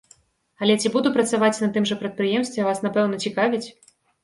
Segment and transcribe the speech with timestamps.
[0.63, 3.65] Але ці буду працаваць на тым жа прадпрыемстве, вас напэўна цікавіць?